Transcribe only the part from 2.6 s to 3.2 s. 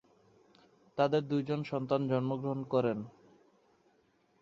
করেন।